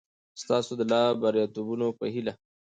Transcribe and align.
ستاسو 0.41 0.71
د 0.79 0.81
لا 0.91 1.01
بریالیتوبونو 1.21 1.87
په 1.99 2.05
هیله! 2.13 2.33